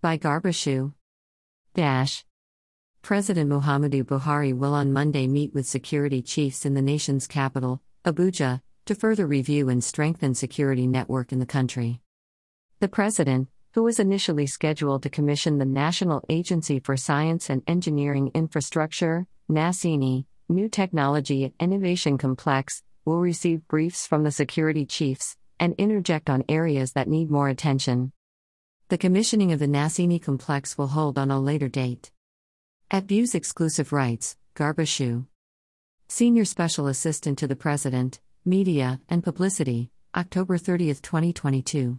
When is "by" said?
0.00-0.16